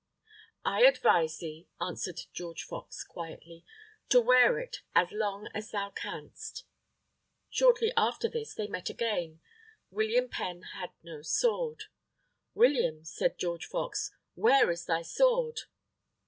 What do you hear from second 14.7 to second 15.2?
is thy